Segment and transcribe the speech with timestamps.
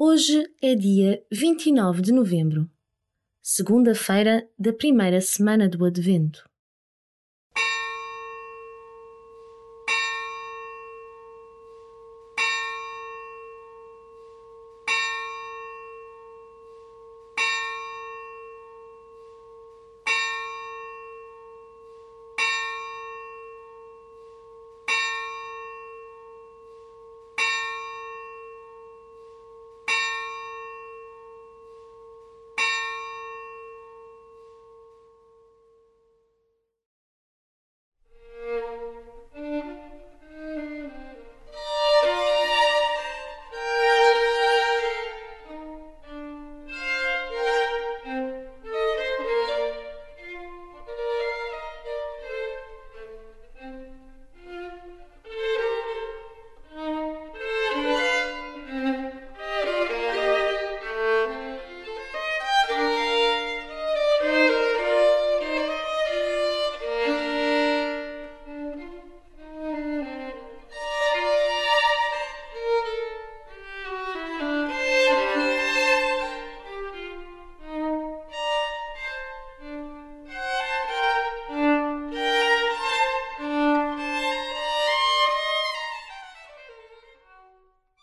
[0.00, 2.70] Hoje é dia 29 de novembro,
[3.42, 6.47] segunda-feira da primeira semana do Advento.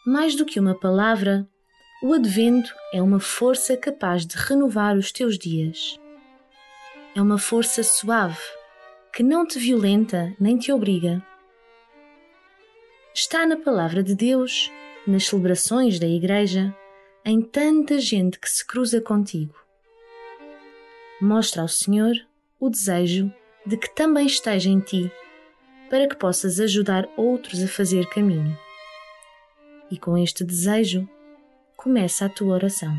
[0.06, 1.50] Mais do que uma palavra,
[2.03, 6.00] o Advento é uma força capaz de renovar os teus dias.
[7.16, 8.38] É uma força suave,
[9.12, 11.25] que não te violenta nem te obriga.
[13.16, 14.72] Está na Palavra de Deus,
[15.08, 16.72] nas celebrações da Igreja,
[17.25, 19.56] em tanta gente que se cruza contigo.
[21.19, 22.14] Mostra ao Senhor
[22.59, 23.34] o desejo
[23.66, 25.12] de que também esteja em ti,
[25.90, 28.56] para que possas ajudar outros a fazer caminho
[29.89, 31.08] e com este desejo,
[31.75, 32.95] começa a tua oração.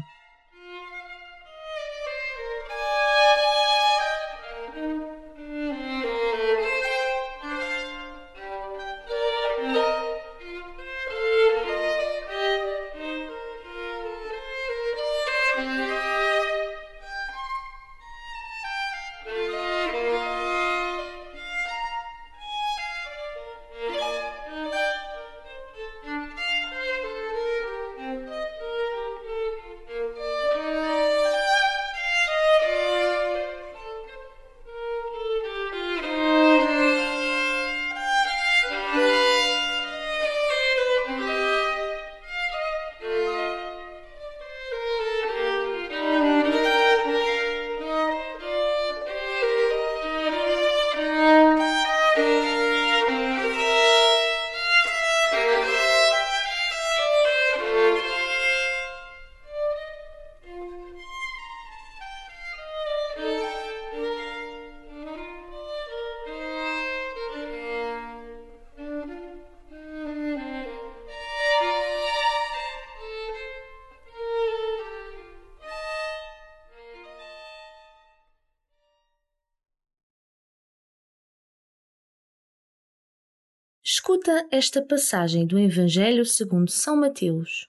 [83.88, 87.68] Escuta esta passagem do Evangelho segundo São Mateus.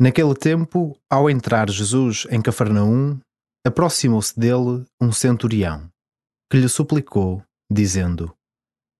[0.00, 3.20] Naquele tempo, ao entrar Jesus em Cafarnaum,
[3.64, 5.88] aproximou-se dele um centurião,
[6.50, 7.40] que lhe suplicou,
[7.70, 8.36] dizendo: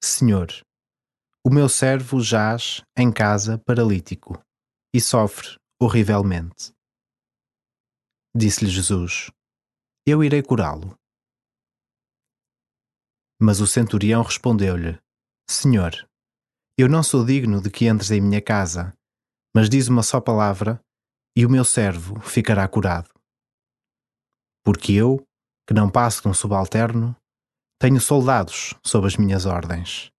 [0.00, 0.46] Senhor,
[1.44, 4.40] o meu servo jaz em casa paralítico
[4.94, 6.72] e sofre horrivelmente.
[8.32, 9.28] Disse-lhe Jesus:
[10.06, 10.94] Eu irei curá-lo.
[13.42, 15.04] Mas o centurião respondeu-lhe:
[15.48, 15.92] Senhor,
[16.76, 18.92] eu não sou digno de que entres em minha casa,
[19.54, 20.80] mas diz uma só palavra
[21.36, 23.08] e o meu servo ficará curado.
[24.64, 25.24] Porque eu,
[25.64, 27.16] que não passo de um subalterno,
[27.78, 30.10] tenho soldados sob as minhas ordens.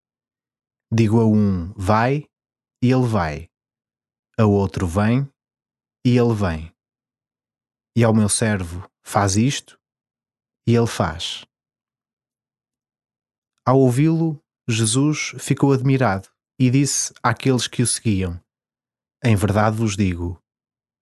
[0.90, 2.24] Digo a um, vai,
[2.82, 3.50] e ele vai.
[4.40, 5.30] A outro, vem,
[6.06, 6.74] e ele vem.
[7.98, 9.78] E ao meu servo, faz isto,
[10.66, 11.46] e ele faz.
[13.66, 16.28] Ao ouvi-lo, Jesus ficou admirado
[16.60, 18.40] e disse àqueles que o seguiam:
[19.24, 20.42] Em verdade vos digo,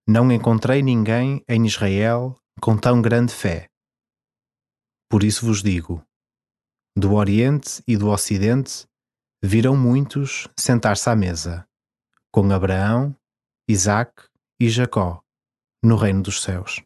[0.06, 3.68] não encontrei ninguém em Israel com tão grande fé.
[5.10, 6.04] Por isso vos digo:
[6.96, 8.86] do Oriente e do Ocidente
[9.42, 11.68] viram muitos sentar-se à mesa,
[12.30, 13.16] com Abraão,
[13.68, 14.28] Isaque
[14.60, 15.22] e Jacó,
[15.82, 16.82] no reino dos céus.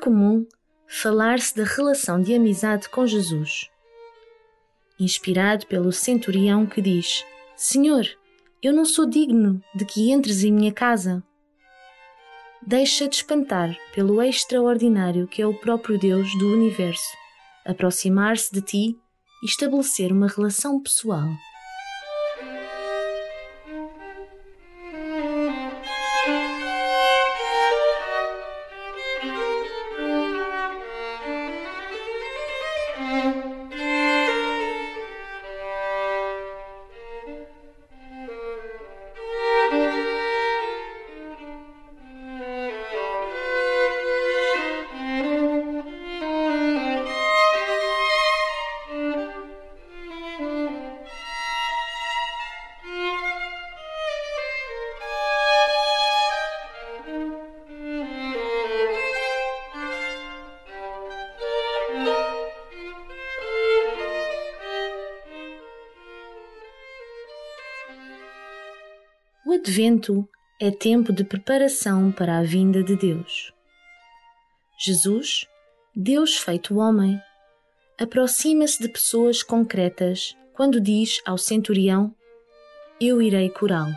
[0.00, 0.46] Comum
[0.88, 3.68] falar-se da relação de amizade com Jesus.
[4.98, 7.24] Inspirado pelo centurião que diz:
[7.54, 8.06] Senhor,
[8.62, 11.22] eu não sou digno de que entres em minha casa.
[12.66, 17.16] Deixa de espantar pelo extraordinário que é o próprio Deus do universo,
[17.64, 18.98] aproximar-se de ti
[19.42, 21.28] e estabelecer uma relação pessoal.
[69.60, 70.26] Advento
[70.58, 73.52] é tempo de preparação para a vinda de Deus.
[74.78, 75.46] Jesus,
[75.94, 77.20] Deus feito homem,
[77.98, 82.14] aproxima-se de pessoas concretas quando diz ao centurião:
[82.98, 83.94] Eu irei curá-lo.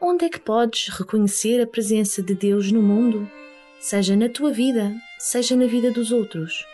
[0.00, 3.30] Onde é que podes reconhecer a presença de Deus no mundo,
[3.78, 6.64] seja na tua vida, seja na vida dos outros?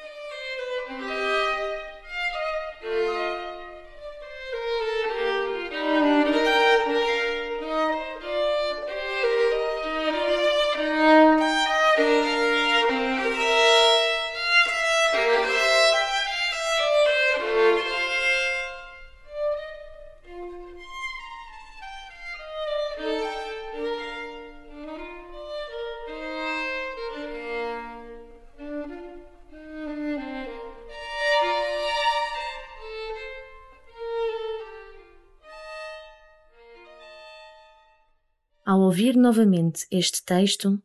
[38.70, 40.80] Ao ouvir novamente este texto,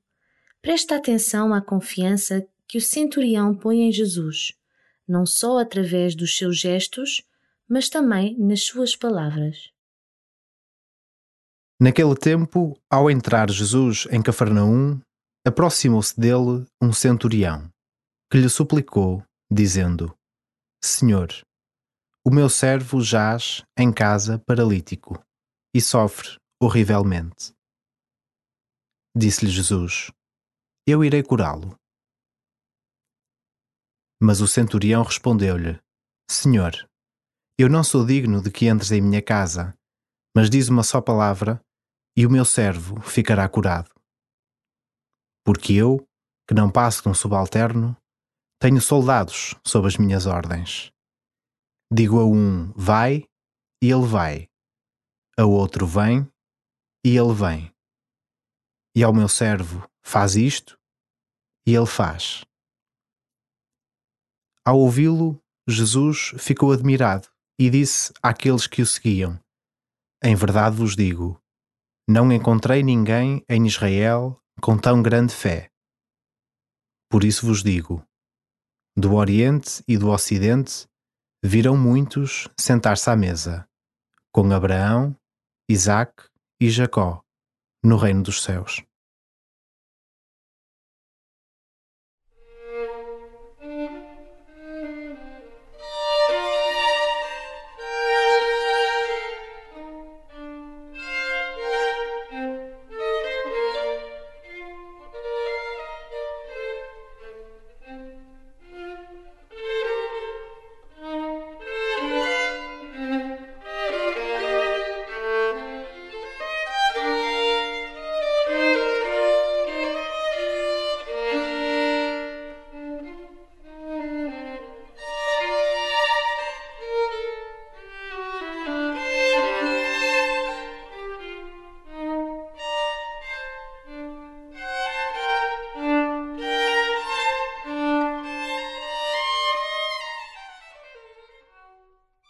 [0.59, 4.53] presta atenção à confiança que o centurião põe em Jesus,
[5.07, 7.21] não só através dos seus gestos,
[7.69, 9.69] mas também nas suas palavras.
[11.79, 14.99] Naquele tempo, ao entrar Jesus em Cafarnaum,
[15.45, 17.69] aproximou-se dele um centurião,
[18.31, 20.11] que lhe suplicou, dizendo:
[20.83, 21.29] Senhor,
[22.25, 25.23] o meu servo jaz em casa paralítico
[25.71, 27.54] e sofre horrivelmente.
[29.17, 30.11] Disse-lhe Jesus:
[30.85, 31.79] Eu irei curá-lo.
[34.21, 35.79] Mas o centurião respondeu-lhe:
[36.29, 36.73] Senhor,
[37.57, 39.73] eu não sou digno de que entres em minha casa,
[40.35, 41.61] mas diz uma só palavra
[42.17, 43.89] e o meu servo ficará curado.
[45.45, 46.05] Porque eu,
[46.45, 47.95] que não passo de um subalterno,
[48.59, 50.91] tenho soldados sob as minhas ordens.
[51.89, 53.23] Digo a um: vai,
[53.81, 54.49] e ele vai.
[55.39, 56.29] A outro: vem,
[57.05, 57.74] e ele vem
[58.95, 60.79] e ao meu servo: Faz isto,
[61.67, 62.45] e ele faz.
[64.63, 67.27] Ao ouvi-lo, Jesus ficou admirado
[67.59, 69.39] e disse àqueles que o seguiam:
[70.23, 71.39] Em verdade vos digo,
[72.07, 75.69] não encontrei ninguém em Israel com tão grande fé.
[77.09, 78.03] Por isso vos digo:
[78.95, 80.87] do Oriente e do Ocidente
[81.43, 83.67] virão muitos sentar-se à mesa,
[84.31, 85.15] com Abraão,
[85.69, 87.24] Isaque e Jacó
[87.85, 88.83] no reino dos céus.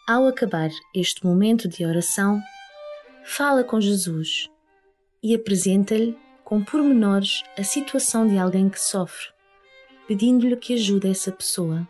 [0.07, 2.39] Ao acabar este momento de oração,
[3.23, 4.47] fala com Jesus
[5.23, 9.29] e apresenta-lhe com pormenores a situação de alguém que sofre,
[10.07, 11.89] pedindo-lhe que ajude essa pessoa.